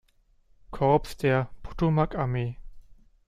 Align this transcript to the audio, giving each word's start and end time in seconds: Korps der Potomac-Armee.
Korps 0.71 1.15
der 1.17 1.51
Potomac-Armee. 1.61 2.57